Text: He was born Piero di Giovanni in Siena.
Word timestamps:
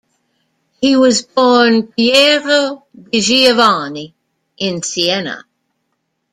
He 0.81 0.95
was 0.95 1.21
born 1.21 1.83
Piero 1.95 2.85
di 3.11 3.19
Giovanni 3.21 4.11
in 4.57 4.81
Siena. 4.81 5.45